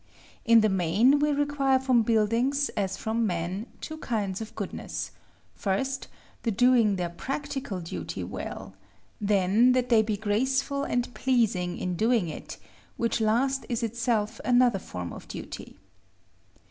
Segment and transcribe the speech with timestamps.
[0.45, 5.11] In the main, we require from buildings, as from men, two kinds of goodness:
[5.53, 6.07] first,
[6.41, 8.73] the doing their practical duty well:
[9.21, 12.57] then that they be graceful and pleasing in doing it;
[12.97, 15.77] which last is itself another form of duty.